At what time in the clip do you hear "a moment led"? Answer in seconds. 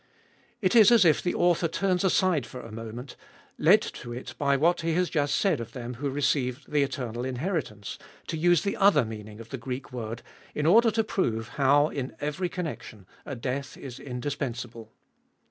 2.59-3.83